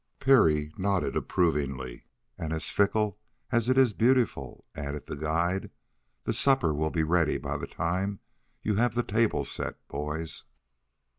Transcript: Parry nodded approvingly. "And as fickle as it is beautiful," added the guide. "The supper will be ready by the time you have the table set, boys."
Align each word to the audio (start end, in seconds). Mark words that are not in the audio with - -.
Parry 0.19 0.73
nodded 0.79 1.15
approvingly. 1.15 2.05
"And 2.35 2.53
as 2.53 2.71
fickle 2.71 3.19
as 3.51 3.69
it 3.69 3.77
is 3.77 3.93
beautiful," 3.93 4.65
added 4.73 5.05
the 5.05 5.15
guide. 5.15 5.69
"The 6.23 6.33
supper 6.33 6.73
will 6.73 6.89
be 6.89 7.03
ready 7.03 7.37
by 7.37 7.55
the 7.57 7.67
time 7.67 8.19
you 8.63 8.77
have 8.77 8.95
the 8.95 9.03
table 9.03 9.45
set, 9.45 9.77
boys." 9.87 10.45